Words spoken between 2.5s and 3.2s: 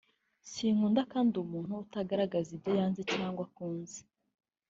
ibyo yanze